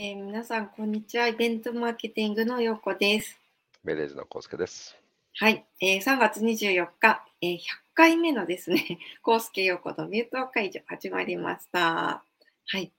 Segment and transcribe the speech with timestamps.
[0.00, 1.26] えー皆さん、こんにちは。
[1.26, 3.36] イベントマーケティングのようこです。
[3.82, 4.96] メレージのコウスケです。
[5.34, 7.58] はい、えー3月24日、えー100
[7.94, 11.80] 回目のですね、 コウスケようこのミュート会場始まりました。
[11.80, 12.92] はい。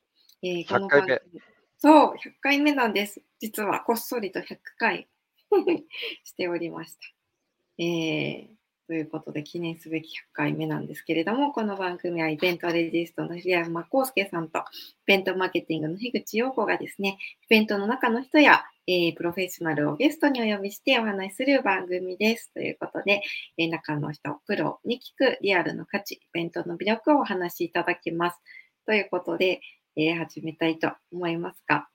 [0.44, 1.42] えーこの100回目番組
[1.78, 3.22] そう、100回目なんです。
[3.40, 5.08] 実はこっそりと100回
[6.26, 7.00] しておりました。
[7.78, 8.59] えー
[8.90, 14.62] ということで、記念すべき100回目なんですけれども、この番組はイベントレジストの平山康介さんと、イ
[15.06, 22.52] ベントマーケティングの樋口陽子がですね、イベントの中の人や、えープロフェッショナルをゲストにお呼びしてお話しする番組です。
[22.52, 23.22] ということで、
[23.60, 28.40] えー中の人、プロに聞くリアルの価値、イベントの魅力をお話しいただきます。
[28.88, 29.62] ということで、
[29.98, 31.88] えー始めたいと思いますが、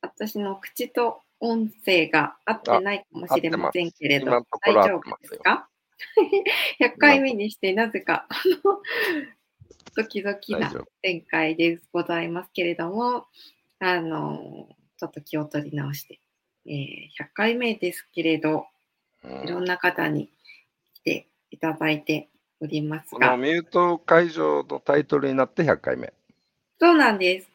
[0.00, 4.30] 私の口と音声が合ってないかもしれませんけれど、
[4.62, 5.68] 大丈夫ですか？
[6.80, 8.26] ?100 回目にしてなぜか、
[9.96, 10.72] ドキドキな。
[11.02, 13.26] 展開でございますけれども、
[13.78, 14.68] あの、
[14.98, 16.20] ちょっと気を取り直して、
[16.66, 18.66] えー100回目ですけれど、
[19.24, 20.30] うんいろんな方に
[20.94, 22.28] 来ていただいて
[22.60, 26.12] おりますが、このミュート会場のタイトルになって100回目。
[26.78, 27.50] そうなんです。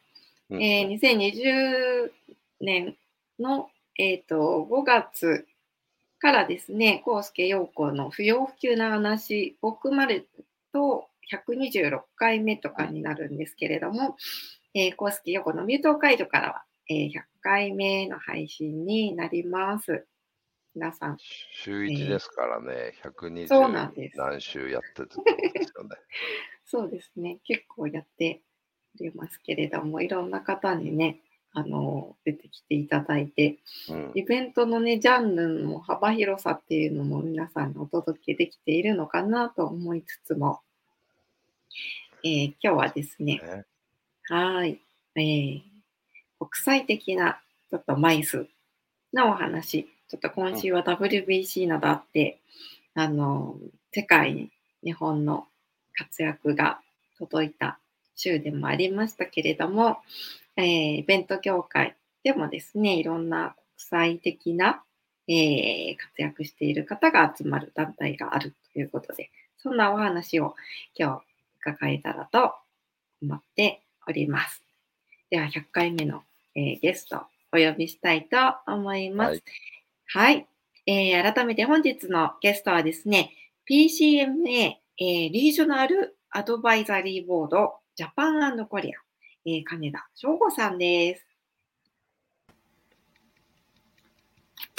[0.50, 2.12] うんえー2020
[2.62, 2.96] 年
[3.40, 5.48] の、えー、と5月
[6.26, 10.30] からですね、コウスケ陽子の不要不急な話を含まれる
[10.74, 14.18] と126回目とかになるんですけれども、
[14.74, 17.12] えー、コウスケ陽子のミュート解除からは、えー100
[17.44, 20.08] 回目の配信になります。
[20.74, 21.18] 皆さん、
[21.54, 25.10] 週1ですからね、120そうなんです何週やってる
[25.54, 25.90] ですよね。
[26.66, 28.42] そうですね、結構やって
[29.00, 31.20] おりますけれども、いろんな方にね、
[31.58, 34.12] あの出てきていただいて、うん。
[34.14, 40.60] イベントのね、ジャンルの幅広さっていうのも皆さんにお届けできているのかなと思いつつも、
[42.24, 43.66] えー今日はですね、ね。
[44.30, 44.82] はーい、
[45.16, 45.62] えー
[46.38, 48.48] 国際的なちょっと枚数
[49.14, 52.42] のお話、ちょっと今週は WBC などあって、
[52.94, 53.56] あの、
[53.94, 54.52] 世界に
[54.84, 55.48] 日本の
[55.98, 56.82] 活躍が
[57.18, 57.80] 届いた
[58.16, 59.98] 週でもありましたけれども、
[60.58, 60.66] えー
[60.98, 64.84] イベント業界でもですね、いろんな国際的な、
[65.28, 70.56] えー活躍している方が集まる団体があるということで、そんなお話を
[70.98, 71.24] 今日
[71.72, 72.54] 伺えたらと
[73.22, 74.62] 思っております。
[75.30, 76.24] では、100回目の、
[76.56, 78.38] えーゲストお呼びしたいと
[78.68, 79.44] 思います。
[80.08, 80.48] はい。
[80.88, 83.32] えー改めて本日のゲストはですね、
[83.70, 89.00] PCMA、えーリージョナルアドバイザリーボードジャパンコリア、
[89.48, 91.26] えー金田翔吾さんです。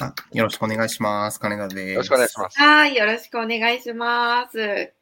[0.02, 1.38] あよろしくお願いします。
[1.38, 1.92] 金田です。
[1.92, 2.58] よろしくお願いします。
[2.58, 4.92] はい、よろしくお願いします。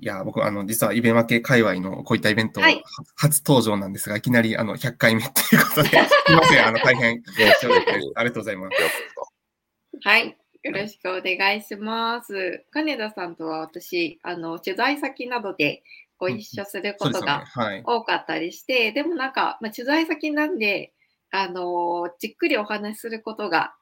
[0.00, 2.82] いや、僕、あの、実はイベンマ系界隈のこういったイベント、はい
[3.14, 5.96] 初登場なんですが、いきなりあの100回目っていうことで、 す
[6.30, 7.22] みません、あの、大変。
[8.16, 8.82] ありがとうございます。
[8.82, 8.88] よ
[10.02, 12.64] はい、よろしくお願いします。
[12.70, 15.82] 金田さんとは私、あの取材先などで
[16.22, 16.96] ご一緒する。
[16.98, 17.82] ことがはい。
[17.84, 20.92] 多かったりして、でもなんか、まあ、取材先なんで、
[21.30, 23.74] あのじっくりお話しすることが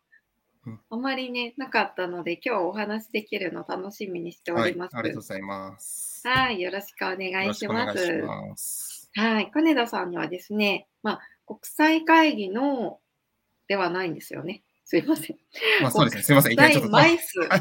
[0.66, 4.96] うんあまりね、なかったので、今日お話しできるの楽しみにしておはい、ります。
[4.96, 6.28] ありがとうございます。
[6.28, 8.02] はい、よろしくお願いします。
[8.02, 9.10] いします。
[9.14, 13.00] はい、金田さんにはですね、まあ、国際会議の
[13.68, 14.62] ではないんですよね。
[14.84, 15.36] すいません。
[15.80, 16.22] まあ、そうですね。
[16.22, 16.56] すみません。
[16.56, 17.56] 国際枚数、 は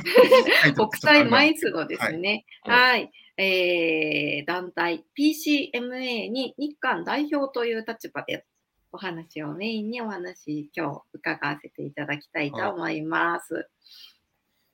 [0.67, 8.45] い国際枚数のですね、うんはい、えー団体 PCMA に日韓代表という立場で
[8.91, 13.69] お話をメインにお話今日伺わせていただきたいと思います。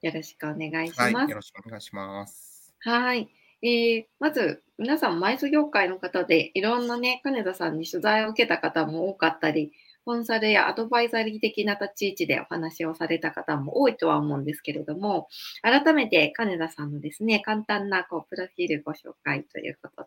[0.02, 1.30] よろしくお願いしはい、ます。
[1.30, 2.74] よろしくお願いします。
[2.80, 3.30] はい。
[3.62, 9.72] えーまず、皆さん、マイス業界の方で、いろんなね、金田さんに取材を受けた方も多かったり、
[10.06, 15.28] コンサルやアドバイザリー的な立ち位置でお話をされた方も多いとは思うんですけれども、
[15.64, 20.04] 改めて金田さんのですね、簡単なこうプロフィールご紹介ということ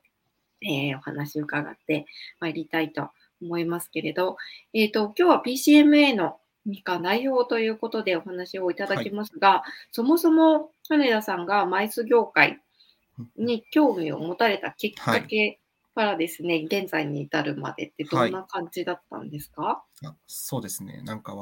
[0.61, 2.07] で、えーお話を伺って
[2.41, 3.11] まいりたいと
[3.43, 4.37] 思いますけれど、
[4.73, 12.61] えっ、と、今日は PCMA の日韓代表ということでお話をいただきますが、そもそも金田さんがマイス業界
[13.37, 15.59] に興味を持たれたきっかけ
[15.99, 21.03] からですね、現在に至るまでってどんな感じだったんですか、あそうですね。
[21.03, 21.35] なんか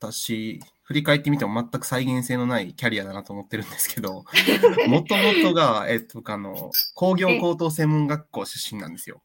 [0.00, 4.24] 私、振り返ってみても全く再現性のないキャリアだなと思ってるんですけど、
[4.88, 9.22] もともとが、えっと、あの、工業高等専門学校出身なんですよ。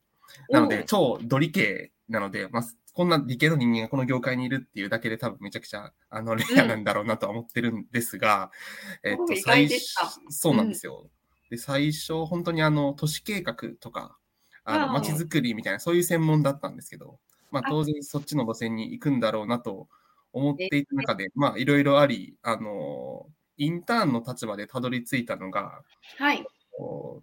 [0.50, 8.52] なので、超ドリ系なので、まあ、こんな理系の人間がこの業界にいるっていうだけで多分めちゃくちゃあのレアなんだろうなとは思ってるんですが、
[9.02, 11.10] えっと、お意外でした初そうなんですよ。
[11.50, 14.18] で、最初、本当にあの、都市計画とか、
[14.66, 17.20] あの街づくりみたいな、そういう専門だったんですけど、
[17.52, 19.88] まあ、当然そっちの路線に行くんだろうなと
[20.32, 23.28] 思っていた中で、まあ、いろいろあり、あの、
[23.58, 25.84] インターンの立場でたどり着いたのが、
[26.18, 26.46] はい。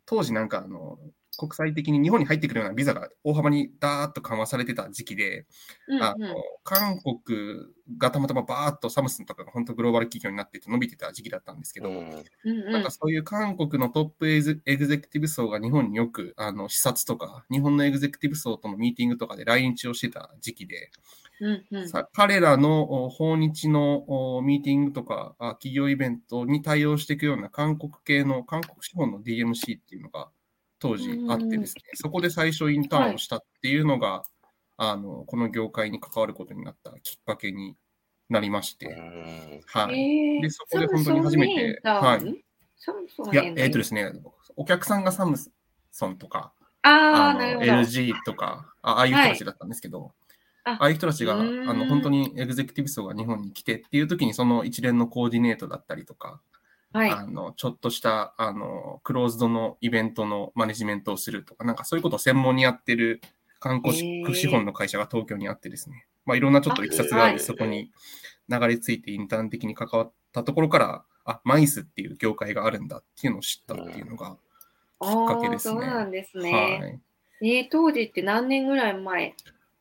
[0.06, 0.98] 当時なんかあの、
[1.40, 5.46] 国際的に日本に入ってくるようなビザが大幅にダーッと緩和されてた時期で、
[5.88, 11.96] うんあの韓国がたまたまバーッとサムスンとかが本当グローバル企業になってて伸びてた時期だったんですけど、うん。
[11.96, 12.72] うんうん。
[12.72, 20.90] なんかそういう韓国のトップエグエグゼクティブ層が日本によくあの視察とか、日本のエグゼクティブ層とのミーティングとかで来日をしてた時期で、
[21.40, 21.88] うんうん。
[21.88, 30.28] さ彼らのお訪日のおミーティングとかあ企業イベントに対応していくような韓国系の韓国資本の DMC っていうのが
[30.80, 34.24] 当時あってですね、そこで最初インターンをしたっていうのが、
[34.76, 37.76] あのこの業界に関わることになったきっかけに
[38.30, 40.00] なりまして、うんはい。
[40.34, 42.24] えーでそこで本当に初めてはい
[43.32, 44.10] いや、えっ、とですね、
[44.56, 45.36] お客さんがサム
[45.92, 46.52] ソンとか、
[46.82, 47.40] あの。
[47.40, 50.12] LG とかあ、ああいう人たちだったんですけど、
[50.64, 56.40] あああいう人たちがあの本当にエグゼクティブ層が日本に来てっていう時にその一連のコーディネートだったりとか、
[56.92, 57.10] はい。
[57.10, 63.20] あのちょっとしたあのクローズドのイベントのマネジメントをするとか、なんかそういうことを専門にやってる
[63.60, 67.90] 観光資本の会社が東京にあってですね、まあ、いろんなちょっといきさつがあり、あそこに
[68.48, 74.36] 流れ着いてインターン的に関わったところから、あ、マイスっていう業界があるんだっていうのを知ったっていうのが
[75.00, 75.80] きっかけですね。
[75.80, 77.00] そうなんですはね。
[77.42, 77.48] い。
[77.56, 79.34] えー当時って何年ぐらい前？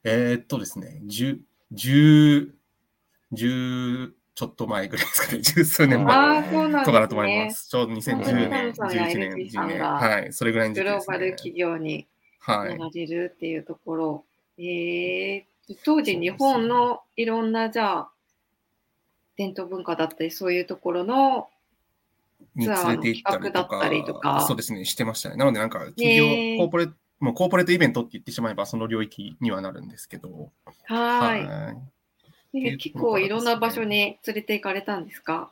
[0.04, 1.40] えーっとですね、10、
[1.74, 2.52] 10、
[3.34, 6.86] 10ちょっと前ぐらいですかね、十数年あ前。
[6.86, 7.68] とかだと思います。
[7.68, 9.82] ちょうど2010うん年、サムソンや11年、LG さ12年。
[9.82, 11.14] はい、それぐらいの時グ期ですね。
[11.14, 12.08] ローバル企業に
[12.40, 12.80] はい。
[12.80, 14.24] なれるっていうところ。
[14.58, 15.44] えー
[15.84, 18.10] 当時日本のいろんなじゃあ
[19.38, 21.48] 伝統文化だったりそういうところの
[22.56, 25.36] にアーの企画だったりとか、かそうですね、してましたね。
[25.36, 30.52] なので、なんか、企業、へーコーポレート、もうコーポレートイベントって言ってしまえば、その領域にはなるんですけど、
[30.86, 31.99] はーいはい
[32.52, 35.52] 結構いろんな場所に連れて行かれたんですか？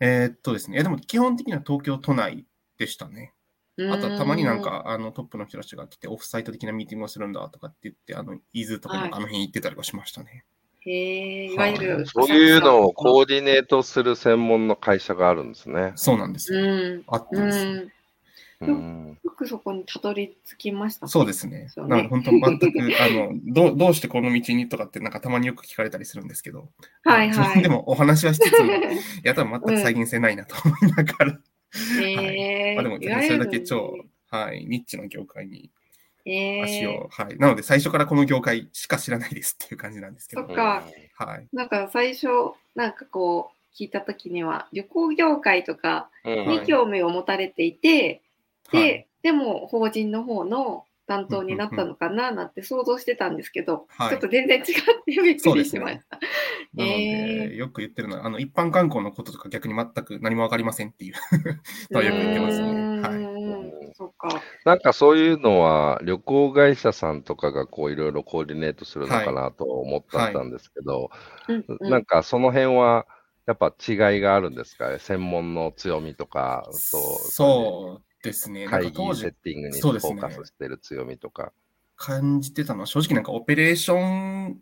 [0.00, 2.44] えーっとですね、でも基本的には東京都内
[2.78, 3.32] でしたね。
[3.90, 10.44] あとはたまになんかあのトップの人たちが来てオフサイト的なミーティングをするんだとかって言って、あの、伊豆とかあの辺行ってたりはしましたね。
[10.80, 15.92] へえいわゆるそういうのをうコーディネートする専門の会社があるんですね。
[15.94, 16.60] そうなんですよ。
[16.60, 17.94] んあってうですね。
[18.70, 18.78] んう
[19.12, 19.18] ん。
[19.22, 21.10] よくそこにたどり着きましたね。
[21.10, 21.68] そうですね。
[21.76, 22.66] なので本当全く、
[23.00, 26.68] あの、どうどうしてこの道にとかってなんかたまによく聞かれたりするんですけど、
[27.04, 27.38] はいはい。
[27.38, 28.78] 自分でもお話はしつつも、 い
[29.24, 31.38] や、多分全く再現性ないなと思いながら、
[32.00, 33.96] へえまあでもそれだけ超、
[34.30, 35.70] はい、ニッチな業界に
[36.24, 37.36] へ足えを、はい。
[37.38, 40.46] なので最初からこの業界しか知らないですっていう感じなんですけど。
[40.46, 40.84] そっ、か。
[41.16, 41.46] はい。
[41.52, 42.28] なんか最初
[42.74, 46.48] なんかこう聞いた時には旅行業界とかうん。
[46.48, 48.21] に興味を持たれていて、
[48.72, 54.72] で、はいでも法人の方の担当になったのかななんて想像してたんですけど、はいちょっと全然違って
[55.06, 56.18] びっくりしました。
[56.74, 61.14] なのへで、よく言ってるのは、あの、一般観光のこととか逆に全く何もわかりませんっていう
[61.92, 63.00] のはよく言ってますね。
[63.00, 63.88] はい。
[63.90, 63.92] い。
[63.94, 64.28] そっか。
[64.64, 71.10] なんかそういうのは旅行会社さんとかがこういろいろコーディネートするのかなと思ったんですけど、
[71.48, 73.06] うんうんなんかその辺は
[73.46, 74.88] やっぱ違いがあるんですか？
[74.88, 78.66] ね専門の強みとかとそうですね。
[78.66, 81.52] なん会議か当時セッティングにフォそうですねーカスしてる強みとか。
[81.96, 84.60] 感じてたのは、正直なんかオペレーション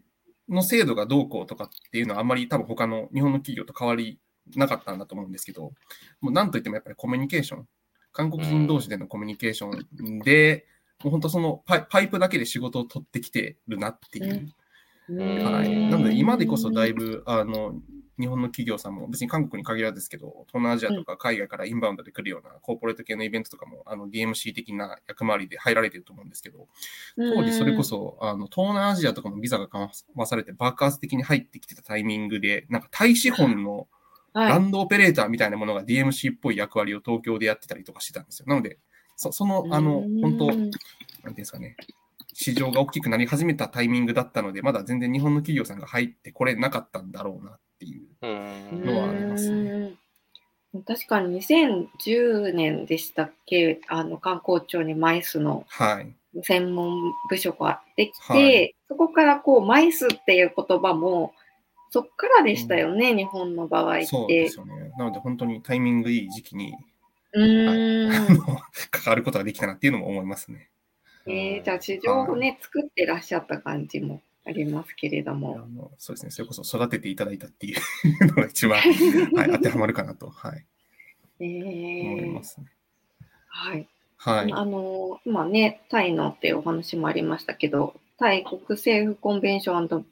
[0.49, 4.19] の制度がどうこうとかっていうのはあんまり多分他の日本の企業と変わり
[4.57, 5.73] なかったんだと思うんですけど、
[6.21, 7.69] もうなんといってもやっぱりコミュニケーション、
[8.13, 10.67] 韓国人同士でのコミュニケーションで、
[11.03, 14.35] もう本当そのパイパイプだけで仕事を取ってきてるなっていう。
[14.35, 15.91] んはい。
[15.91, 17.05] なので今でこそだいぶ。
[17.05, 17.75] ぶ、あの、
[18.21, 26.69] 日本の企業さんも別に韓国に限らずですけど、東南アジアとか海外からインバウンドで来るようなコーポレート系のイベントとかも、あの、DMC 的な役回りで入られてると思うんですけど、
[27.17, 33.89] 当時それこそ、あの、東南アジアとかのビザが緩和されて爆発的に入ってきてたタイミングで、なんか大資本の
[34.33, 38.47] はい、ランドオペレーターみたいなものが DMC っぽい役割を東京でやってたりとかしてたんですよ。
[38.49, 38.79] なので、
[39.17, 40.71] そその、あの、本当なんてい
[41.27, 41.77] うんですかね、
[42.33, 48.07] 市場が大きくなり始めたタイミングだったので、まだ全然日本の企業さんが入ってこれなかったんだろうなっていう。
[48.23, 49.71] うんのはありますね
[50.73, 56.15] うん確かに2010年でしたっけ、あの観光庁にマイスのはい。
[56.45, 61.33] 専門部署ができて、はいそこからこうマイスっていう言葉も
[61.91, 64.07] そっからでしたよね、日本の場合って。
[64.07, 64.93] そうですよね。
[64.97, 66.73] なので本当にタイミングいい時期に、
[67.33, 68.27] うーん、
[68.91, 70.71] 関わることができたなっていうのも思いますね。
[71.27, 75.59] えーじゃあ市場をね、作ってらっしゃった感じもありますけれどあも。
[75.59, 76.31] のそうですね。
[76.31, 78.81] それこそ育てていただいたっていうのが一番、
[79.37, 80.67] はい、当てはまるかなと、はい、
[81.41, 82.67] えー思いますね。
[83.49, 83.89] はい。
[84.17, 84.53] はい。
[84.53, 90.07] あの今ね、タイのっていうお話もありましたけど、タイ国政府コンベンション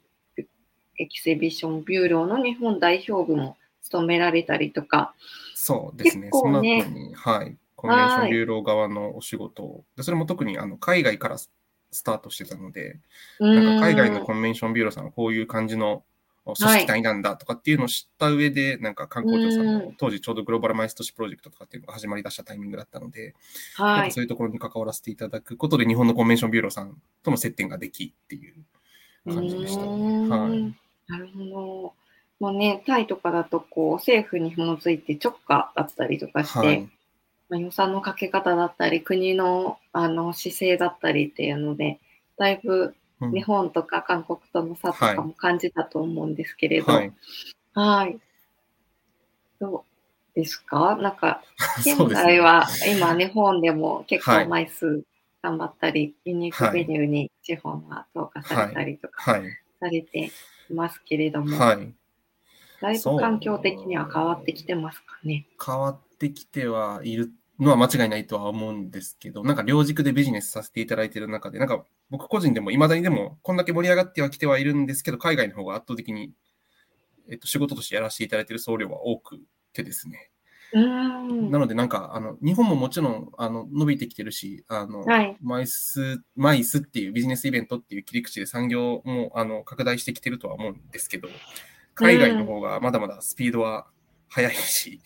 [0.97, 5.13] エキシビションビューローの日本代表部も務められたりとか、
[5.55, 6.29] そうですね。
[6.29, 7.57] 結構ねその後に、はい。
[7.75, 11.37] コンベンションビューロー側のお仕事を、でそれも特にあの海外から
[11.91, 12.99] ススタートしてたので、
[13.39, 16.03] なんか海外のコンベンションビューローさんはこういう感じの
[16.45, 23.35] 組織体なんだとかっていうのを知った上で、なんか観光庁さんうの当時ちょうどグローバル MICE 都市プロジェクトとかっていうのが始まり出したタイミングだったので、
[23.75, 28.55] はいそういうところに関わらせていただくことで日本のコンベンションビューローさんとの接点ができっていう
[29.31, 30.29] 感じでしたね。
[30.29, 30.75] はい。
[31.07, 31.93] なるほど。
[32.39, 36.89] もうね、タイとかだとこう政府に紐づいて直下だったりとかして、はい。
[37.49, 41.99] まあ、予算のかけ方だったり、国のあの姿勢だったりっていうので、
[42.37, 47.13] だいぶうん日本とか韓国との差とかも感じたと思うんですけれど、はい。
[47.73, 48.19] はい。
[49.59, 49.83] ど
[50.33, 50.95] うですか？
[50.95, 51.43] なんか、
[51.79, 55.03] 現在は今日本でも結構はい枚数
[55.41, 59.43] 頑張ったり、ユニークメニューに資本が投下されたりとかはい。
[59.81, 60.31] されて
[60.69, 61.93] いますけれども、はい。
[62.81, 65.45] だいぶ環境的には変わってきてますかね？
[65.65, 67.29] 変わってきてはいる
[67.59, 76.31] のは間違いないとは思うんですけど、なんか両軸でビジネスさせていただいている中で、なんか僕個人でも未だにでもこんだけ盛り上がってはきてはいるんですけど、海外の方が圧倒的に、
[77.29, 79.39] えっと、仕事としてやらせていただいている総量は多く
[79.73, 80.31] てですね。
[80.71, 81.51] うーん。
[81.51, 91.27] なのでなんか、あの、日本ももちろん、あの、伸びてきてるし、あの、はいマイス、マイスっていうビジネスイベントっていう切り口で産業も、あの、拡大してきてるとは思うんですけど、
[91.95, 93.87] 海外の方がまだまだスピードは
[94.29, 95.01] 速いし、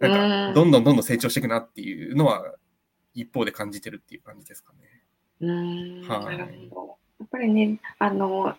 [0.00, 2.54] うんなんか、どんどんどんどん成長していくなっていうのは、
[3.14, 4.78] 一方で感じてるっていう感じですかね。
[5.40, 6.38] うーんはい。
[6.38, 8.56] やっぱりね、あの、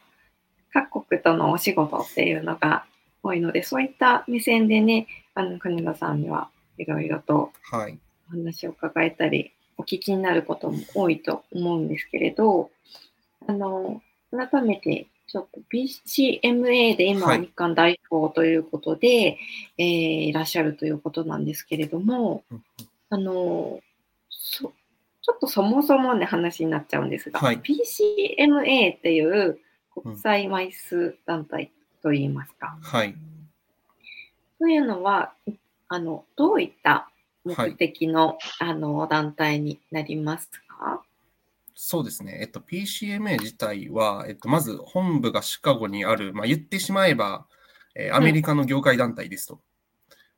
[0.72, 2.86] 各国とのお仕事っていうのが
[3.24, 8.00] 多いので、そういった目線でね、あの、国田さんにはいろいろとはい。
[8.28, 12.72] お話を伺えたり、お聞きになることも多いと思うんですけれど、
[13.48, 19.38] あの、改めて、ちょっと PCMA で今、はい日韓代表ということで、
[19.78, 19.86] えー
[20.26, 22.64] いらっしゃるということなんですけれども、うん
[23.10, 23.80] あの、
[24.30, 24.74] そ
[25.22, 27.60] ちょっとそもそもね話になっちゃうんですが、はい。
[27.60, 29.60] PCMA っていう
[30.02, 31.72] 国際枚数団体
[32.04, 33.16] といいますか、はい。
[34.60, 35.34] というのは、
[35.88, 37.10] あの、どういった
[37.44, 41.04] 目的の,、あの団体になりますか？
[41.76, 42.40] そうですね。
[42.42, 47.48] えっと、PCMA 自体は、えっと、まず本部がシカゴにある、まあ、言ってしまえば、
[47.96, 49.62] えーアメリカの業界団体ですと。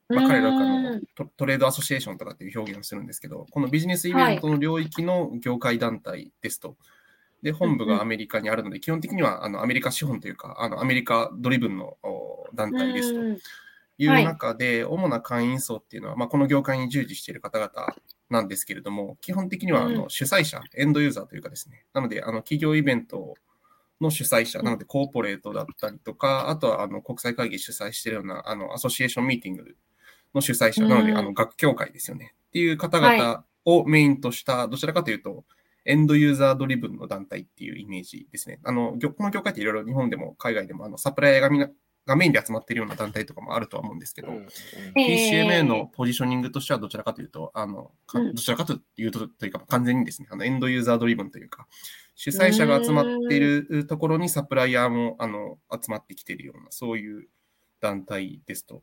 [0.08, 6.76] まあ、彼らがのトトレードアソシエーションとかっていう表現をするんですけど、このビジネスイベントの領域の業界団体ですと。
[7.42, 13.40] で、本部がアメリカにあるので、基本的にはあのアメリカ資本というか、あのアメリカドリブンのお団体ですと。
[13.98, 14.24] いうはい。
[14.24, 17.68] 中で、主な会員層っていうのは、まあ、この業界に従事している方々
[18.30, 19.94] なんですけれども、基本的にはあうん。
[19.94, 23.34] の主催者、エンドユーザーというかですね、なので、あの企業イベント
[24.00, 24.64] の主催者、うん。
[24.64, 29.76] なのでコーポレートだったりとか、あとはあの国際会議主催しているようなあのアソシエーションミーティング
[30.34, 32.34] の主催者、なので、うんあの学協会ですよね。
[32.48, 35.44] っていう方々をメインとした、どちらかというと、
[35.84, 38.60] エンドユーザードリブンの団体っていうイメージですね。
[38.62, 41.70] あの、業この業界っていろいろ日本でも海外でもあのサプライヤーがみんな
[42.08, 44.28] がメインで集まっているような団体とかもあるとは思うんですけど、
[44.96, 51.66] PCMA のポジショニングとしてはどちらかというと、あの、どちらかというと、というか完全にですね、あのエンドユーザードリブンというか、
[52.14, 57.28] 主催者が集まっているところにサプライヤーもあの集まってきているような、そういう
[57.80, 58.82] 団体ですと。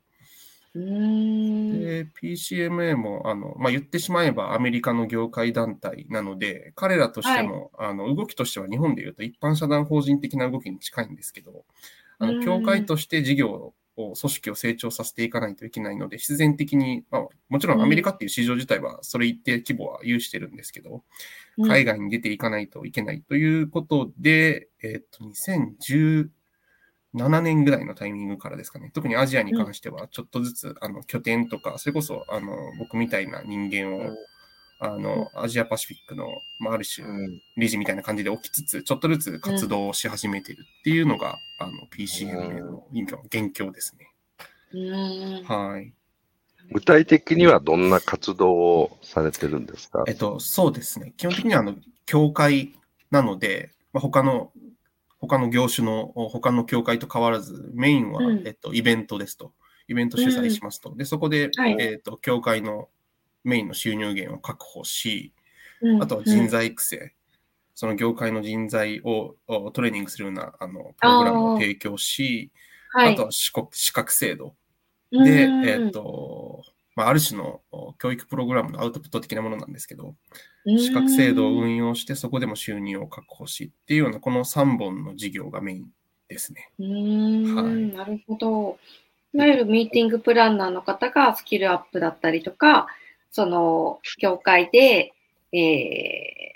[0.76, 11.64] で、PCMA もあの、まあ、言ってしまえばアメリカの業界団体なので、彼らとしても、あの動きとしては日本でいうと一般社団法人的な動きに近いんですけど、
[12.18, 21.02] あうんの協会として事業を、組織を成長させていかないといけないので、必然的に、まあ、もちろんアメリカっていう市場自体はそれ一定規模は有してるんですけど、
[21.56, 21.68] うん。
[21.68, 26.28] 海外に出ていかないといけないということで、えっと、2017
[27.40, 34.14] 年ぐらいのタイミングからですかね、特にアジアに関しては、ちょっとずつ、あの拠点とか、それこそあの僕みたいな人間を、
[34.78, 36.26] あのアジアパシフィックの、
[36.60, 37.06] まあ、ある種、
[37.56, 45.42] 理事みたいな感じで起きつつ、ちょっとずつ活動をし始めてるっていうのが、あの PCMA の今現況ですね。
[45.44, 45.92] はい。
[46.72, 50.04] 具体的にはどんな活動をされてるんですか？
[50.08, 51.14] えっと、そうですね。
[51.16, 52.74] 基本的には、あの、協会
[53.10, 54.52] なので、まあ、他の、
[55.20, 59.52] 他の業種の、他の協会と変わらず、メインは、うんえっと、イベントですと。
[59.88, 60.94] イベント主催しますと。
[60.96, 62.88] で、そこで、はいえっと、協会の
[63.46, 65.32] メインの収入源を確保し、
[65.80, 67.12] うんあとは人材育成。
[67.74, 72.50] その業界の人材をおトレーニングするような、あの、プログラムを提供し、
[72.90, 74.54] はいあとは資格資格制度。
[75.12, 76.62] うで、んえっと、
[76.96, 77.60] まあ、ある種の
[77.98, 80.14] 教育プログラムのアウトプット的なものなんですけど、
[80.64, 85.90] 資格制度を運用して、そこでも収入を確保しっていうような、この3本の事業がメイン
[86.28, 86.70] ですね。
[86.78, 88.78] うん、はい、なるほど。
[89.34, 92.86] いわゆるミーティングプランナーの方がスキルアップだったりとか、
[93.36, 95.12] その、業界で、
[95.52, 96.54] え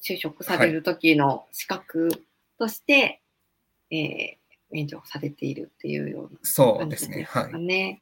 [0.00, 2.10] ー、就職される時の資格
[2.60, 3.20] として、
[3.90, 7.24] はい、えー、免除されているっていうようなそうですね。
[7.24, 8.00] はい。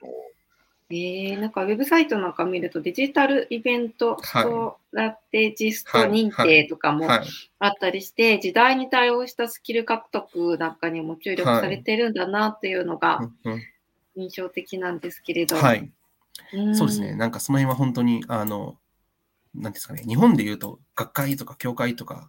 [0.90, 13.20] えー、なんかウェブサイトなんか見るとデジタルイベントストラテジスト認定とかもあったりして、時代に対応したスキル獲得なんかにも注力されてるんだなっていうのが
[14.14, 15.56] 印象的なんですけれど。
[15.56, 15.90] はい。
[16.74, 17.14] そうですね。
[17.14, 18.76] なんかその辺は本当に、あの、
[19.54, 22.28] なんですかね、日本で言うと学会とか協会とか、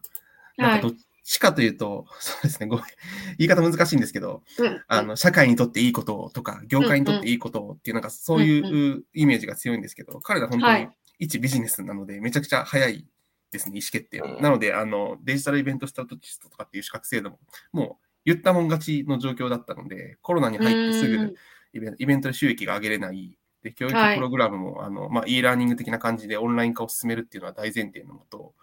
[0.57, 0.97] なんかどっ
[1.27, 2.85] しかというと、そうですね、ごめん、
[3.39, 13.07] 言い方難しいんですけど、うん、あの、社会にとっていいこととか、業界にとっていいことっていう、なんかそういうイメージが強いんですけど、彼ら本当に一ビジネスなので、めちゃくちゃ早い
[13.49, 17.39] ですね、意思決定なので、あの、デジタルイベントスタートティストとかっていう資格制度も、
[17.71, 21.35] もう言ったもん勝ちの状況だったので、コロナに入ってすぐ
[21.73, 23.35] イベイベントで収益が上げれない、
[23.65, 28.53] で、教育プログラムも、はい、あの、まあ、e ラーニング的な感じでオンライン化を進めるっていうのは大前提のもと、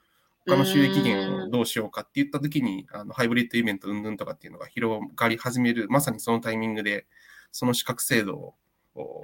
[0.46, 7.06] 他の収益源をどうしようかって言ったときに、あのハイブリッドイベントうんぬんとかっていうのが広がり始める、まさにそのタイミングで、
[7.50, 8.54] その資格制度
[8.94, 9.22] を、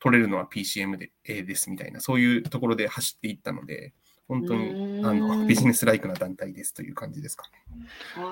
[0.00, 3.92] 取れるのは PCM で、A ですみたいな、そういうところで走っていったので、
[4.28, 8.22] 本当にあのビジネスライクな団体ですという感じですかね。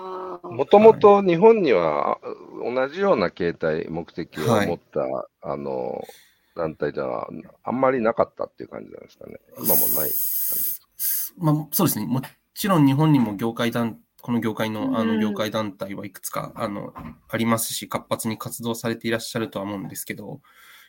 [0.42, 2.18] もともと日本には
[2.62, 6.04] 同じような形態、目的を持った、はい、あの
[6.56, 7.28] 団体では
[7.62, 9.36] あんまりなかったっていう感じなんですかね。
[9.58, 10.86] 今もないって感じですか
[11.38, 12.06] まあ、そうですね。
[12.06, 12.22] も
[12.54, 16.94] ちろん日本にも業界団、この業界のあの業界団体はいくつか、あの
[17.28, 20.40] ありますし、活発に活動されていらっしゃるとは思うんですけど、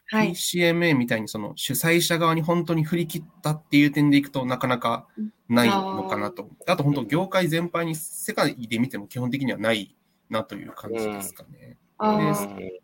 [0.09, 5.05] はい、PCMA みたいにその主催者側に本当に振り切ったっていう点でいくとなかなか
[5.49, 6.49] ないのかなと。
[6.65, 9.97] あと本当業界全般に世界で見ても基本的にはない
[10.29, 11.77] なという感じですかね。
[11.99, 12.81] で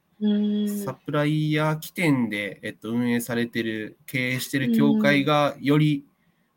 [0.86, 6.05] サプライヤー起点で、えっと、運営されてる、経営してる協会がより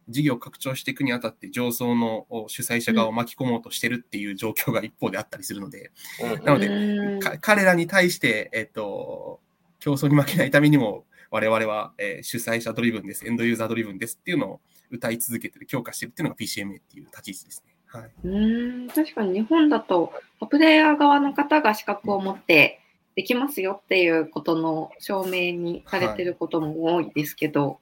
[0.09, 5.90] 事業を拡張していくにあたって上層の主催者側を巻き込もうとしてるっていう状況が一方であったりするので、
[6.22, 9.40] うん、なので、彼らに対して、えっと、
[9.80, 17.76] 競争に負けないためにも、我々は、えー、主催者ドリブンです、エンドユーザードリブンですっていうのを歌い続けてる、強化してるっていうのが PCMA っていう立ち位置ですね。
[17.87, 18.88] はい、うん。
[18.88, 20.12] 確かに日本だと、
[20.48, 22.80] プレイヤー側の方が資格を持って
[23.16, 27.76] できますよっていうことの証明にされてることも多いですけど、はい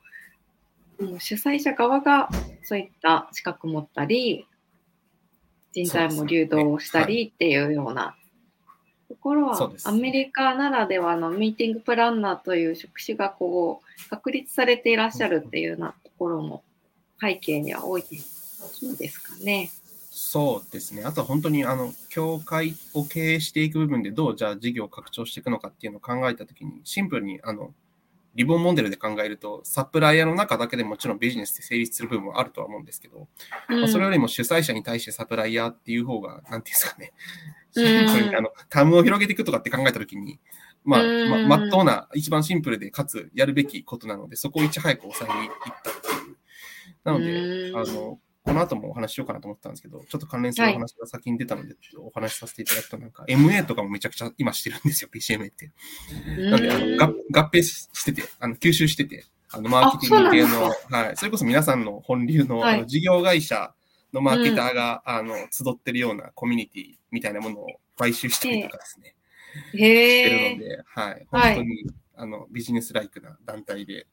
[1.19, 2.29] 主催者側が
[2.63, 4.47] そういった資格持ったり、
[5.73, 8.17] 人材も流動したりっていうような
[9.09, 16.63] ところは、アメリカならではのミーティングプランナーという職種がこう確立されていらっしゃるっていうようなところも
[17.21, 18.19] 背景には多いで
[19.09, 19.71] すかね。
[20.17, 21.03] そうですね。
[21.05, 27.75] あとは本当に、あの、協会を経営していく部分でどう、じゃあ事業を拡張していくのかっていうのを考えたときに、シンプルに、あの、
[28.37, 33.27] リボンモデルで考えると、サプライヤーの中だけでもちろんビジネスって成立する部分もあるとは思うんですけど、
[33.69, 37.13] うん、まあ、それよりも主催者に対してサプライヤーっていう方が、なんていうんですかね、
[37.75, 40.39] うん、あのタムを広げていくとかって考えたときに、
[40.85, 45.51] まあ、ま、まっとうな、一番シンプルで、かつやるべきことなので、そこをいち早く抑えにいっ
[45.83, 46.37] たっていう。
[47.05, 55.73] なので、あの、この後もお話ししようかなと思ったんですけど、ちょっと関連するお話が先に出たので、お話しさせていただくと、なんか MA とかもめちゃくちゃ今してるんですよ、PCMA って。
[56.51, 63.73] なんで、あの合併してて、あの吸収してて、あのマーケティング系の、はい、それこそ皆さんの本流の,、あの事業会社
[64.13, 69.15] のマーケターが、あの集ってるようなコミュニティみたいなものを買収したりとかですね、
[69.73, 74.07] してるので、はい、本当に、あのビジネスライクな団体で、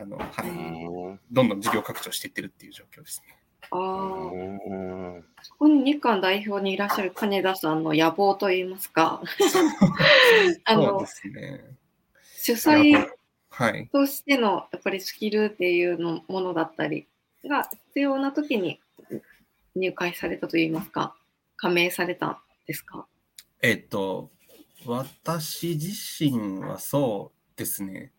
[0.00, 3.36] あの、はい、どんどん事業拡張していってるっていう状況ですね。
[3.70, 3.80] ああ、
[5.42, 9.22] そこに日韓代表にいらっしゃる金田さんの野望といいますか、
[10.64, 11.06] あの、ね、
[12.38, 13.06] 主催
[13.92, 17.06] としてのやっぱりスキルっていうのものだったり
[17.44, 18.80] が必要な時に
[19.76, 21.14] 入会されたといいますか、
[21.56, 23.06] 加盟されたんですか？
[23.60, 24.30] えっと、
[24.86, 28.12] 私自身はそうですね。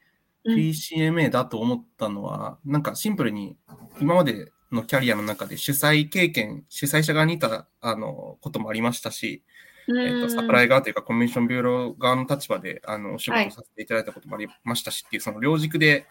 [0.45, 3.57] PCMA だと思ったのは、なんかシンプルに
[3.99, 9.43] 今までのキャリアの中で主催経験、主催者側にいたあのこともありましたし、
[9.87, 16.07] えーと、サプライ側というかコンベンションビューロー側の立場であのお仕事させていただいたこともありましたしっていう、その両軸で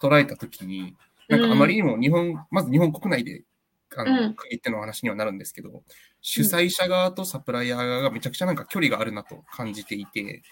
[0.00, 0.96] 捉えたときに、
[1.28, 3.44] なんかあまりにも日本、まず日本国内で
[3.96, 5.82] あの区切っての話にはなるんですけど、
[6.20, 10.42] 主催者側とサプライヤー側がめちゃくちゃなんか距離があるなと感じていて、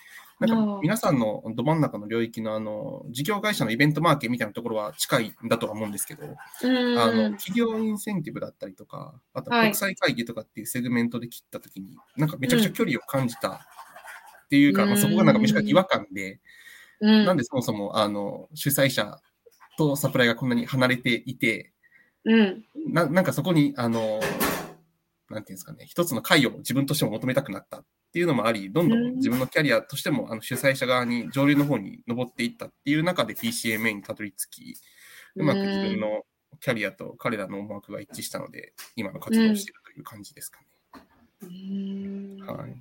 [0.47, 13.59] なんか皆さんのど真ん中の領域のあの事業会社のイベントマーケみたいなところは近いんだとは思うんですけど、あの企業インセンティブだったりとか、あと国際会議とかっていうセグメントで切ったときに、はい、なんかめちゃくちゃ距離を感じたっ
[14.51, 16.41] ていうか、まあ、そこがなんかめちゃくちゃ違和感で、
[17.01, 19.21] なんでそもそもあの主催者
[19.79, 21.73] とサプライがこんなに離れていて、
[22.25, 24.21] うん、ななんかそこに、あの、
[25.31, 27.79] なんていうんですかね、一つの会を自分としても求めたくなった。
[27.79, 34.77] っていうのもあり、どんどん自分のキャリアとしても、あの主催者側に上流の方に登っていったっていう中で PCMA にたどり着き、
[35.37, 36.27] うまく自分の
[36.61, 40.67] キャリアと彼らの思惑が一致したので、今の活動をしているという感じですかね。
[42.47, 42.81] はい、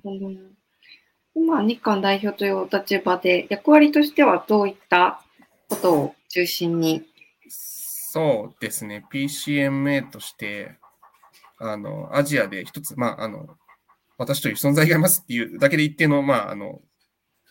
[1.34, 5.22] 今、日韓代表というお立場で、役割としてはどういった
[5.68, 7.02] ことを中心に？
[7.48, 10.76] そうですね、PCMA として、
[11.58, 13.56] あの、アジアで一つ、まあ、あの、
[14.22, 16.80] 私という存在がいますっていうだけで一定の、まあ、あの、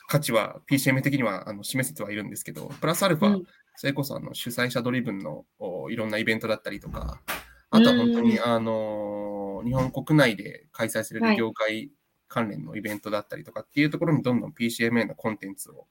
[0.07, 3.43] 価値は PCMA 的にはあの示せてはいるんですけど、プラスアルファ、うん、
[3.75, 5.45] それこそあの主催者ドリブンの
[5.89, 7.21] いろんなイベントだったりとか、
[7.69, 11.89] あとは本当に、あの、日本国内で開催される業界
[12.27, 15.87] 関連のイベントだったりとかっていうところにどんどん PCMA のコンテンツを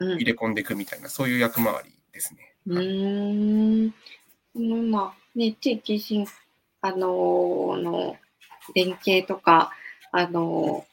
[0.00, 2.56] 入れ込んでいくみたいな、そういう役回りですね。
[2.66, 2.80] う
[4.60, 4.90] ん。
[4.90, 6.26] まあ、ね、地域新、
[6.80, 8.16] あのー、の、
[8.74, 9.72] 連携とか、
[10.12, 10.84] あの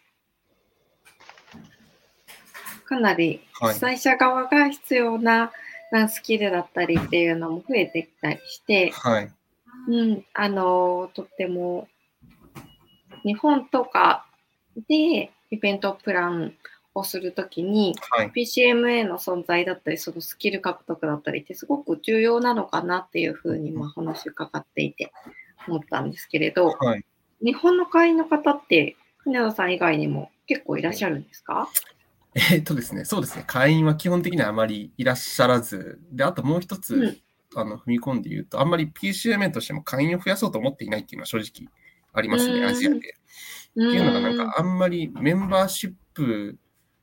[2.85, 5.51] ー、かなり主催者側が必要な、
[5.91, 9.31] はい、スキルだったりっていうのも増えてきたりして、はい、
[9.87, 11.87] うん、あのー、とっても、
[13.23, 14.25] 日本とか
[14.87, 16.53] でイベントプラン
[16.93, 25.11] をするときに、はい、PCMA の存在だったり、そのスキル獲得だったりってすごく重要なのかなっていうふうに、まあ、話伺っていて
[25.67, 27.05] 思ったんですけれど、はい、
[27.43, 28.95] 日本の会員の方って、
[29.27, 31.67] 船田さん以外にも結構いらっしゃるんですか？
[32.33, 37.17] えー、っとですね、そうですね、会員は基本的にはあまりいらっしゃらず、で、あともう一つ、うん、
[37.59, 41.69] あの踏み込んで言うと、あんまり PCMA としても会員を増やそうと思っていないっていうのは正直
[42.13, 42.97] ありますね、アジアで。
[42.97, 46.57] っていうのが、なんかあんまりメンバーシップ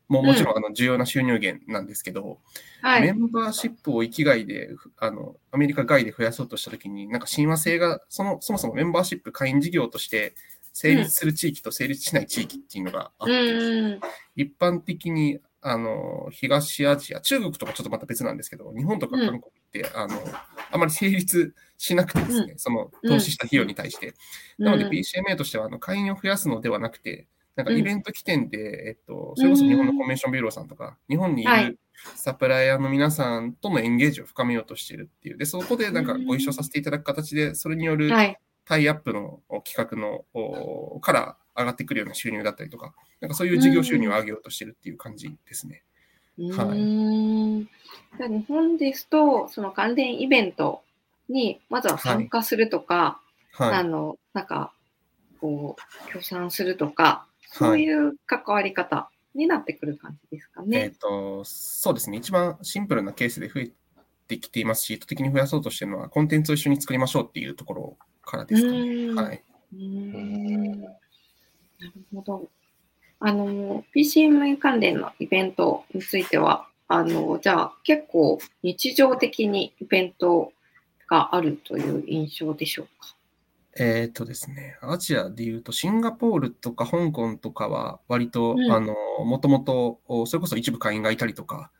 [0.08, 2.38] ももちろんあの重要な収入源なんですけど、
[2.80, 10.34] はい、メンバーシップを域外であのアメリカ外で増やそうとしたときに、なんか親和性がそのそもそもメンバーシップ会員事業として
[10.74, 14.00] 成立する地域と成立しない地域っていうのがあって、うん、
[14.34, 20.14] 一般的にあの東アジア、中国とかちょっとまた別なんですけど、日本とか韓国って、うん、あの
[20.72, 24.12] あまり成立しなくてですね、うん、その投資した費用に対して。
[24.58, 31.78] なので PCMA としてはあの会員を増やすのではなくて、なんかイベント起点で、うん、えっと、それこそ日本のコンベンションビューローさんとか、日本にいる
[32.16, 35.38] サプライヤーの皆さんとのエンゲージを深めようとしているっていう。
[35.38, 38.10] で、そこでなんかご一緒させていただく形で、それによる
[38.64, 45.82] タイアップの企画の、から上がってくるような収入だったりとか、なんかそういう事業収入を上げようとしてるっていう感じですね。
[46.38, 47.68] はい。
[48.18, 50.82] じゃ日本ですと、その関連イベント
[51.28, 53.20] にまずは参加するとか、
[53.52, 54.72] はいはい、あの、なんか、
[55.40, 60.76] こう、協賛するとか、そういう関わり方になってくる感じですかね。
[60.76, 62.18] はい、えっ、ー、と、そうですね。
[62.18, 63.70] 一番シンプルなケースで増え
[64.26, 69.14] てきていますし、意図的に増やそうとしているのは、コンテンツを一緒に作りましょうっていうところからですかね。
[69.14, 69.42] はい。
[69.72, 70.88] うんな
[71.80, 72.48] るほど。
[73.20, 80.52] あの、PCM 関連のイベントについては、あの、じゃあ結構日常的にイベント
[81.08, 83.16] があるという印象でしょうか？
[83.76, 91.70] えっ、ー、とですね、アジアで言うと、シンガポールとか香港とかは、割と、うん、あの、もともと、それこそ一部会員がいたりとか、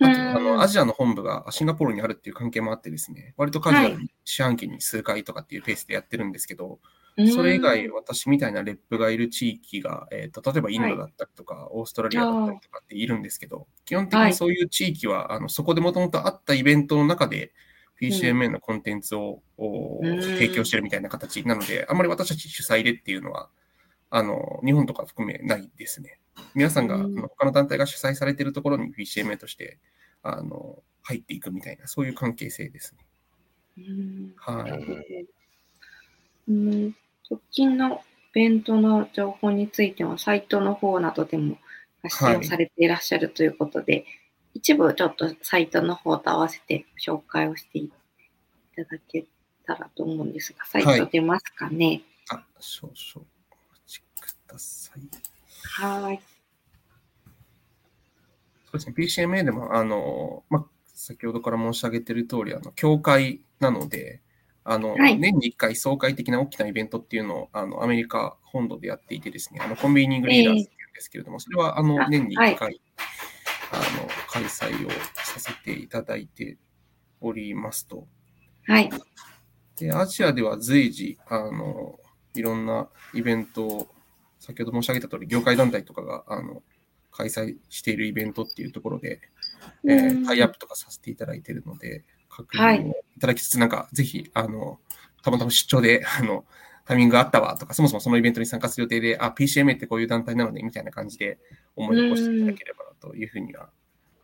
[0.00, 6.78] あと、あの、アジアの本部がシンガポールにあるっていう関係もあってですね、割とカジュアルに四半期に数回とかっていうペースでやってるんですけど、
[7.16, 17.52] はい、それ以外、私みたいなレップがいる地域が、えっ、ー、と、例えばインドだったりとか、はい、オーストラリアだったりとかっているんですけど、基本的にそういう地域は、あのそこでもともとあったイベントの中で、
[18.00, 23.50] PCMA のコンテンツを、提供してるみたいな形なので、あんまり私たち主催でっていうのは、
[24.08, 26.18] あの、日本とか含めないですね。
[26.54, 29.78] 皆さんが、うん、他の団体が主催されているところに PCMA として、
[30.22, 33.06] あの、入っていくみたいな、そういう関係性ですね。
[33.78, 35.26] うん、はい。
[36.48, 36.94] うん、
[37.30, 37.98] 直近のイ
[38.34, 41.58] ベントの情報については、サイトの方などでも
[42.02, 44.04] 発信をされていらっしゃるということで、はい
[44.54, 47.90] 一部ちょっとサイトの方と合わせて紹介をしてい
[48.74, 49.26] ただけ
[49.66, 52.02] たらと思うんですが、サイト出ますかね？
[52.26, 55.00] はい、あ、少々お待ちください。
[55.62, 56.20] はい。
[58.72, 64.22] そうですね、PCMA でも、あの、ま、先ほどから申し上げている通り、あの、協会なので、
[64.64, 72.80] あの、はい、年に1回総会的な大きなイベントっていうのを、あの、アメリカ本土でやっていてですね、あの、コンビニングリーダーズっていうんですけれども、それは、あの、年に1回
[73.72, 76.58] あの開催をさせていただいて
[77.20, 78.06] おりますと。
[78.66, 78.90] はい。
[79.76, 81.98] で、アジアでは随時、あの、
[82.34, 83.88] いろんなイベントを、
[84.38, 86.62] 先ほど申し上げた通り、業界団体とかが、あの、
[87.10, 89.20] 開催しているイベントっていうところで、
[89.84, 94.78] えー、タイアップとかさせていただいているので、確認をいただきつつ、はい、なんか、ぜひ、あの、
[95.22, 96.44] たまたま出張で、 あの、
[96.86, 101.38] タイミングがあったわとか、そもそもそのイベントに参加する予定で、あ、PCMA ってこういう団体なので、みたいな感じで
[101.76, 103.70] 思い起こしていただければなというふうには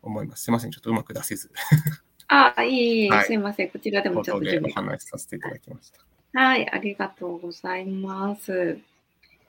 [0.02, 0.44] 思います。
[0.44, 1.50] すいません、ちょっとうまく出せず。
[2.28, 3.70] あ、いい、いい、はい、すいません。
[3.70, 6.00] こちらでもちょっとお話しさせていただきました。
[6.32, 8.78] はい、ありがとうございます。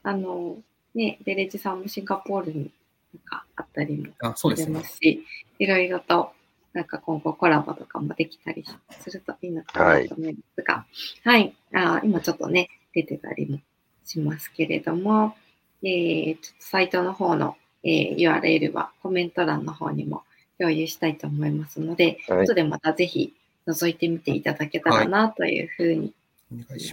[0.04, 0.58] あの、
[0.94, 2.72] ね、デレジさんもシンガポールに
[3.14, 5.24] なんかあったりもあそうですますし、
[5.60, 6.32] いろいろと
[6.74, 8.64] なんか今後コラボとかもできたり
[9.00, 9.96] するといいなと思
[10.30, 10.86] いますが、
[11.24, 13.60] はい、はい、あ今ちょっとね、出てたりも
[14.06, 15.36] しますけれども、
[15.84, 20.24] えー、ちょっとサイトの方の、えー、URL はコメント欄の方にも
[20.58, 23.34] 共有したいと思いますので、はい、後でまたぜひ
[23.68, 26.14] 覗いてみていただけたらなというふうに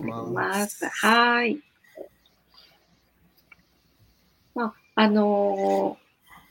[0.01, 0.87] 思います。
[0.87, 1.61] はい。
[4.55, 6.04] まあ、あのー、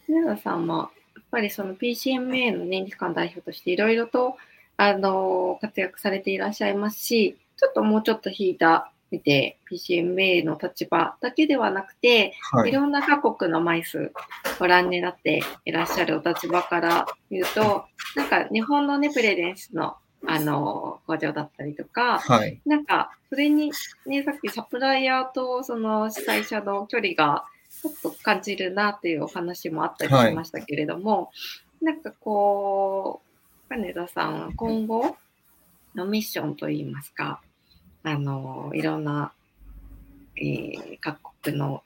[0.07, 0.83] 皆さんもや
[1.21, 4.37] っぱりその PCMA の年日間代表としていろいろと、
[4.77, 14.11] あのー、活躍されていらっしゃいますし、ちょっともうちょっと引いた見て PCMA の立場だけではなくて、はい、いろんな各国の枚数
[14.59, 17.85] ご覧になっていらっしゃるお立場から見ると、
[18.15, 23.73] なんか日本のね、プレゼンスのあの、工場だったりとか、はい、なんか、それに
[24.05, 27.43] ね、さっきサプライヤーとその主催者の距離が
[27.83, 31.29] ちょっと感じるなっていうお話もあったりしましたけれども、は
[31.81, 33.21] い、なんかこ
[33.67, 35.17] う、金田さん、今後
[35.93, 37.41] のミッションといいますか、
[38.03, 39.33] あの、いろんな、
[40.37, 41.83] えー、各国の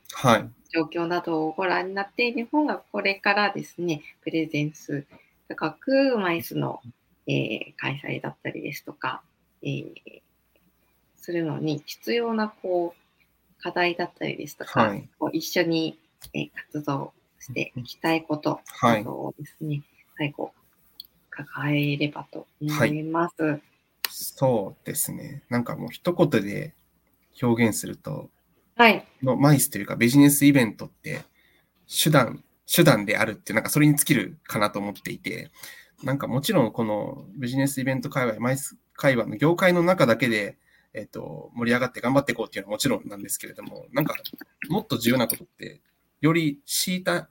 [0.72, 5.04] 状況などをご覧になって、はい、日本がこれからですね、プレゼンス
[5.48, 6.80] 高くマイスの、
[7.26, 9.24] えー、開催だったりですとか、
[9.64, 9.94] えー、
[11.16, 13.07] するのに必要なこう
[13.62, 15.98] 課題だったりですとか、はい、こう一緒に、
[16.34, 19.84] えー、活動していきたいことなどをですね、はい、
[20.18, 20.52] 最後、
[21.30, 23.44] 抱えればと思います。
[23.44, 23.62] はい
[24.10, 25.44] そうですね。
[25.50, 26.74] なんかもう一言で
[27.42, 28.30] 表現すると、
[28.76, 29.06] はい。
[29.24, 31.22] のマイスというかビジネスイベントって
[31.88, 32.44] 手段、
[32.74, 35.52] 手段であるって、なんかそれに尽きるかなと思っていて、
[36.04, 40.58] なんかもちろんこのビジネスイベント界隈、マイス界隈の業界の中だけで、
[40.98, 44.16] えっ、と、盛り上がって頑張っていこうっていうのはもちろんなんですけれども、なんか
[44.70, 45.82] もっと重要なことって、
[46.22, 47.30] より敷いた、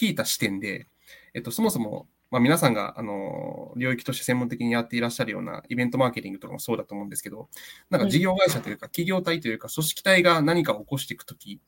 [0.00, 0.88] 引いた視点で、
[1.34, 7.48] えっ、と、そもそもまあ、皆さんがあの領域として専門的にやっていらっしゃるようなイベントマーケティングとかもそうだと思うんですけど、
[7.90, 11.60] なんか事業会社というか、企業体というか、組織体が何かを起こしていくとき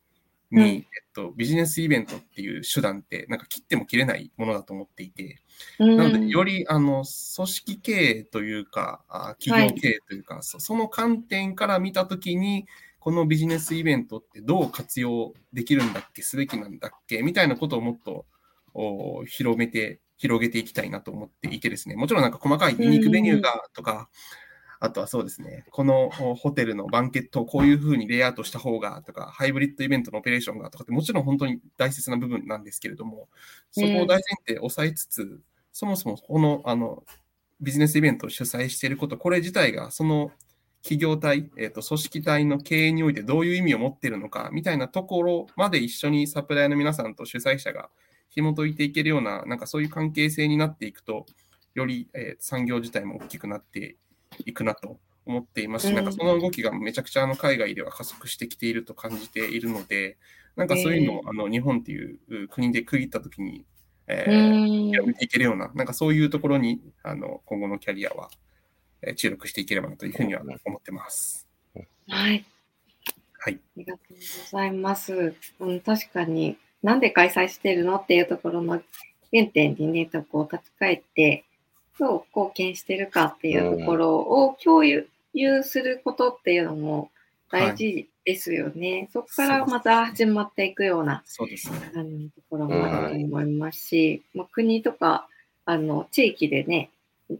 [0.50, 0.82] に、うん、えっ
[1.14, 5.42] と、ビジネスイベントっていう手段って、なんか切っても切れないものだと思っていて、
[5.78, 7.04] うん、なので、よりあの
[7.36, 9.04] 組織経営というか、
[9.40, 12.66] 企業経営というか、はい、その観点から見たときに、
[12.98, 18.26] このビジネスイベントってどう活用できるんだっけ、すべきなんだっけ、みたいなことをもっと
[19.26, 24.08] 広めて広げていきたいなと思っていてですね、もちろんなんか細かいユニークメニューがとか、
[24.78, 33.28] あとはそうですね、このホテルのバンケットをこういうふうにレイアウトした方がとか、ハイブリッドイベントのオペレーションがとかってもちろん本当に大切な部分なんですけれども、
[33.70, 35.40] そこを大前提抑えつつ、
[35.72, 37.04] そもそもこのあの
[37.60, 40.30] ビジネスイベントを主催していること、これ自体がその
[40.82, 47.88] 企業体、えーと、組織体の経営においてどういう意味を持っているのかみたいなところまで一緒にサプライの皆さんと主催者が
[48.30, 51.26] 紐解いていけるような、なんかそういう関係性になっていくと、
[51.74, 53.96] より、えー、産業自体も大きくなって
[54.44, 60.18] いくなと思っていますし、なんかその動きがめちゃくちゃあの海外では加速してきていると感じているので、
[60.56, 63.64] なんかそういうのをあの日本っていう国で区切ったときに、
[64.06, 68.30] えー、やめていけるような、なんかそういうところにあの今後のキャリアは、
[69.02, 71.46] えー、注力していければなというふうには思ってます。
[72.08, 72.44] はい。
[73.38, 73.54] はい。
[73.54, 75.34] ありがとうございます。
[75.60, 78.80] うん、確かになんで開催してるのっていうところの
[79.32, 81.44] 原点にね、とこう立ち返って、
[81.98, 85.06] どう貢献してるかっていうところを共有
[85.62, 87.10] することっていうのも
[87.50, 88.92] 大事ですよね。
[88.92, 95.28] はい、そこからまた始まっていくようなそうです、ね、あのところもあると思いますし、まあ、国とか
[95.64, 96.90] あの地域でね、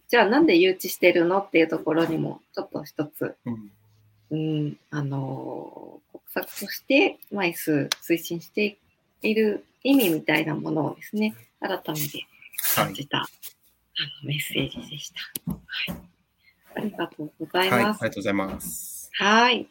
[0.08, 3.70] じゃあなんで誘致してるのっていうところにもちょっと一つ、うん、
[4.30, 8.76] うん、あの国策として枚数推進してい
[9.22, 12.26] いる意味みたいなものをですね、改めて
[12.74, 13.26] 感じた、
[14.04, 15.52] のメッセージでした。
[15.52, 15.59] は
[15.94, 16.06] い。
[16.76, 17.72] ありがとうございます。
[17.72, 19.11] はい、ありがとうございます。
[19.14, 19.68] はい。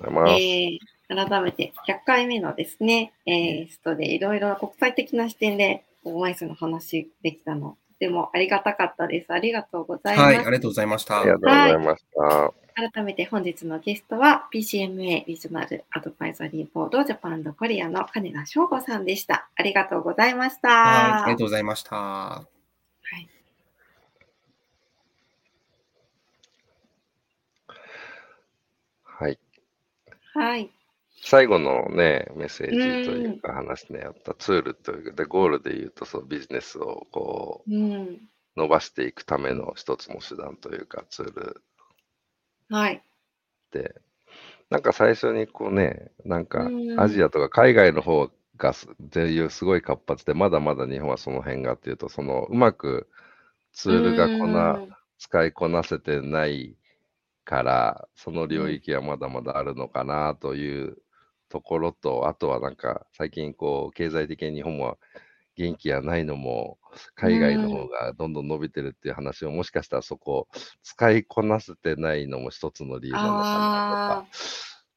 [0.00, 9.32] えー、改めて100回目のですね、えー、ストでいろいろ国際的な視点でマイスの話できたの、でもありがたかったです。
[9.32, 10.24] ありがとうございます。
[10.24, 11.20] はい、ありがとうございました。
[11.20, 12.20] ありがとうございました。
[12.20, 19.48] はい、改めて本日のゲストは PCMA リジョナルアドバイザリーボードジャパンコリアの金田翔吾さんでした。
[19.56, 20.68] ありがとうございました。
[20.68, 22.55] はい、ありがとうございました。
[29.18, 29.38] はい。
[30.34, 30.50] はい。
[30.50, 30.70] はい。
[31.22, 37.66] 最後のね、メッセージというか話ね、やったツールというか、で、ゴールで言うと、そのビジネスをこ
[38.56, 41.62] う、伸ばしていくための一つの手段というか、ツール
[42.70, 43.02] はい。
[43.72, 43.94] で、
[44.70, 53.08] なんか最初にこうね、なんかアジアとか海外の方がすっていうすごい活発で、まだまだ日本はその辺がっていうと、そのうまく
[53.72, 54.82] ツールがこな、
[55.18, 56.76] 使いこなせてない
[57.46, 60.98] から、その領域はまだまだあるのかなという
[61.48, 64.98] ところと、あとはなんか最近こう経済的に日本は
[65.54, 66.76] 元気がないのも
[67.14, 70.48] 海外の方がどんどん伸びてるっていう話をもしかしたらそこ
[70.82, 74.26] 使いこなせてないのも一つの理由なのかなとか。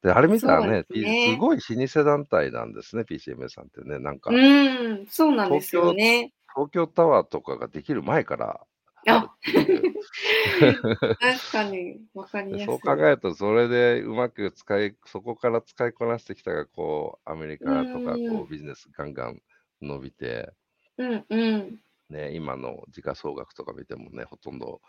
[0.02, 4.00] で、あれ見たらね、ねすごい老舗団体なんですね、PCMA さんってね。
[4.00, 6.34] なんか、うん、そうなんですよね。
[6.56, 8.62] 東京タワーとかができる前から
[9.08, 9.34] あ
[11.20, 12.66] 確かに、わかりやすい。
[12.66, 19.42] そう考えると、それでうまく使い、そこから使いこなしてきたが、こう、アメリカとか、こう、ビジネスガンガン
[19.82, 20.52] 伸びて、
[20.98, 21.80] うんうん。
[22.10, 24.82] ね、今の時価総額とか見てもね、ほとんど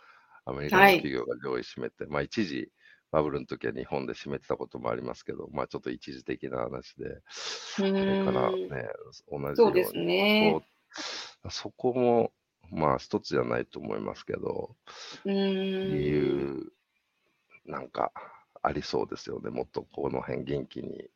[0.45, 2.73] アメリカの企業が上位占めて、はい、まあ一時、
[3.13, 8.89] バブルの時は日本で占めてたこともありますけど、まあちょっと一時的な話で、それからね、
[9.31, 9.57] 同じように。
[9.57, 10.61] そうですね。
[11.51, 12.33] そこも、
[12.71, 14.77] まあ一つじゃないと思いますけど、
[15.25, 16.73] 理由、
[17.67, 18.13] なんか
[18.63, 19.51] ありそうですよね。
[19.51, 21.09] もっとこの辺元気に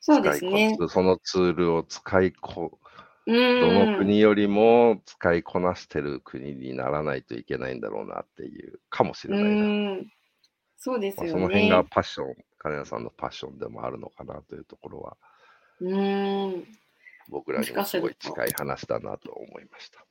[0.00, 0.76] そうですね。
[0.88, 2.80] そのツールを使いこ、
[3.24, 10.02] どの国よりも使いこなしてる国にならないといけないんだろうなっていうかもしれないな。
[10.76, 15.16] そうですよね、その辺がパッション、金谷さんのパッションでもあるのかなというところは、
[15.80, 16.64] うん
[17.28, 20.04] 僕らにもすごい近い話だなと思いました。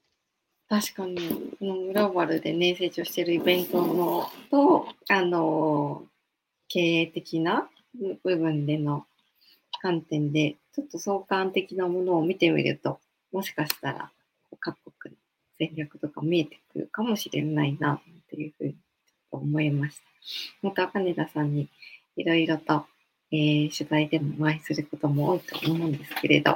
[0.72, 1.18] 確かに、
[1.60, 6.04] グローバルでね、成長してるイベントのと、あの、
[6.70, 7.70] 経営的な
[8.24, 9.06] 部分での
[9.82, 13.02] 観点で、ちょっと相関的なものを見てみると、
[13.34, 14.12] もしかしたら
[14.62, 15.20] 各国の
[15.60, 18.76] 戦略とか見えてくるかもしれないな、というふうに
[19.30, 20.04] 思いました。
[20.62, 21.68] また、金田さんに
[22.16, 22.86] いろいろと、
[23.34, 26.56] えー、取材でもお会いすることも多いと思うんですけれど、あ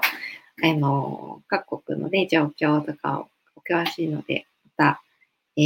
[0.74, 4.46] の、各国のね、状況とかをお詳しいので、
[4.78, 5.02] また、
[5.58, 5.62] え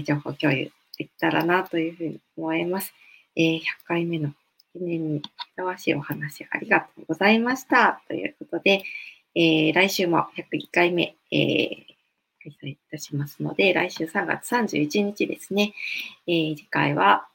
[0.00, 2.92] ー、情報共有できたらなというふうに思います。
[3.36, 4.30] えー、100回目の
[4.72, 5.22] 記念にふ
[5.56, 8.02] さわしいお話ありがとうございました。
[8.08, 8.82] ということで、
[9.34, 11.94] えー、来週も101回目、えー、
[12.42, 15.74] 開催いたしますので、来週3月31日ですね、
[16.26, 17.26] えー、次回は、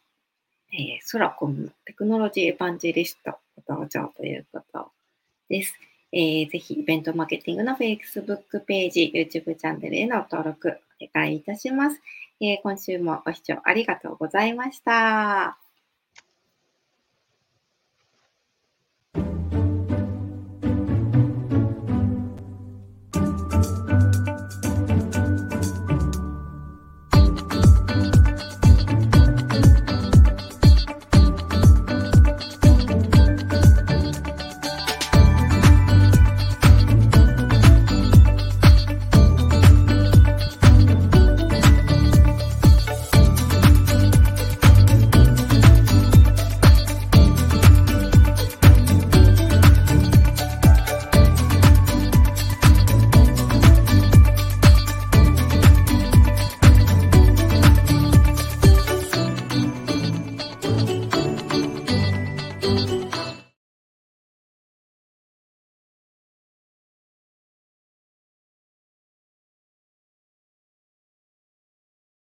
[0.72, 4.92] えー、ソラコムテクノロジーエヴァンジェリストご登場ということ
[5.50, 5.74] です。
[6.12, 12.02] えー、ぜひイベントマーケティングの Facebook ページ、YouTube チャンネルへの登録お願いいたします。
[12.42, 15.69] えー、今週もご視聴ありがとうございました。